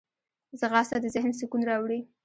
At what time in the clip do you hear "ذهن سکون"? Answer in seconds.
1.15-1.61